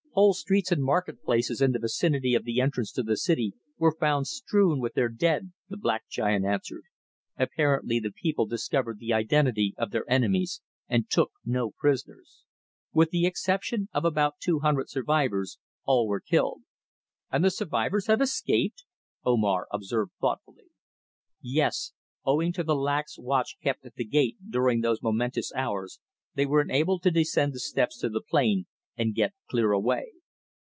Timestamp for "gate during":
24.03-24.81